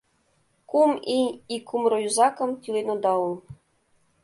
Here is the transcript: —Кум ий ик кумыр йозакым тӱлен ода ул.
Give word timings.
—Кум 0.69 0.91
ий 1.17 1.27
ик 1.55 1.63
кумыр 1.67 1.93
йозакым 2.03 2.51
тӱлен 2.61 2.87
ода 2.93 3.13
ул. 3.25 3.33